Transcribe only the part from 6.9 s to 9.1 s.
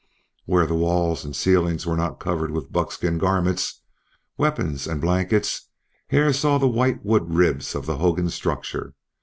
wood ribs of the hogan structure.